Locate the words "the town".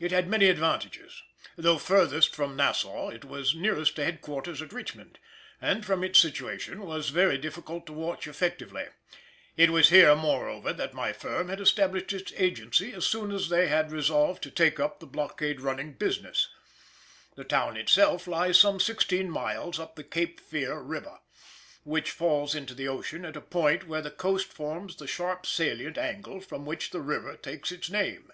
17.34-17.76